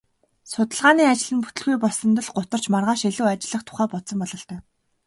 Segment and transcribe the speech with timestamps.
[0.51, 4.59] Судалгааны ажил нь бүтэлгүй болсонд л гутарч маргааш илүү ажиллах тухай бодсон бололтой.